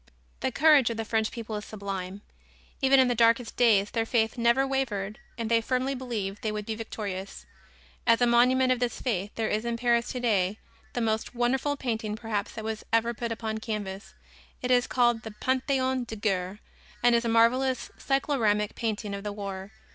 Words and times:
The 0.39 0.51
courage 0.51 0.89
of 0.89 0.97
the 0.97 1.05
French 1.05 1.29
people 1.29 1.55
is 1.57 1.63
sublime. 1.65 2.21
Even 2.81 2.99
in 2.99 3.07
the 3.07 3.13
darkest 3.13 3.55
days 3.55 3.91
their 3.91 4.03
faith 4.03 4.35
never 4.35 4.65
wavered 4.65 5.19
and 5.37 5.47
they 5.47 5.61
firmly 5.61 5.93
believed 5.93 6.41
they 6.41 6.51
would 6.51 6.65
be 6.65 6.73
victorious. 6.73 7.45
As 8.07 8.19
a 8.19 8.25
monument 8.25 8.71
of 8.71 8.79
this 8.79 8.99
faith 8.99 9.29
there 9.35 9.47
is 9.49 9.63
in 9.63 9.77
Paris 9.77 10.11
today 10.11 10.57
the 10.93 11.01
most 11.01 11.35
wonderful 11.35 11.77
painting 11.77 12.15
perhaps 12.15 12.53
that 12.53 12.65
was 12.65 12.83
ever 12.91 13.13
put 13.13 13.31
upon 13.31 13.59
canvas. 13.59 14.15
It 14.63 14.71
is 14.71 14.87
called 14.87 15.21
the 15.21 15.35
"Pantheon 15.39 16.05
de 16.05 16.15
Guerre" 16.15 16.61
and 17.03 17.13
is 17.13 17.23
a 17.23 17.29
marvelous 17.29 17.91
cycloramic 17.99 18.73
painting 18.73 19.13
of 19.13 19.23
the 19.23 19.31
war. 19.31 19.71